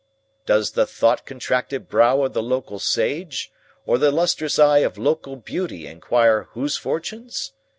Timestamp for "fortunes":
6.75-7.51